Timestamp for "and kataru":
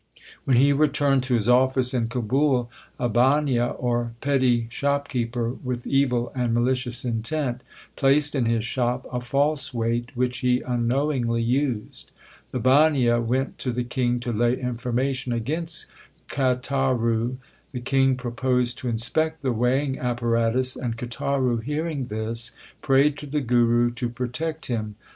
20.75-21.61